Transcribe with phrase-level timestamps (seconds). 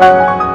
[0.00, 0.47] Música